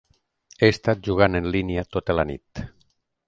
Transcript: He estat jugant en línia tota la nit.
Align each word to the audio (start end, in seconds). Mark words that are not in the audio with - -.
He 0.61 0.69
estat 0.75 1.03
jugant 1.09 1.39
en 1.41 1.51
línia 1.57 1.85
tota 1.97 2.15
la 2.21 2.25
nit. 2.33 2.63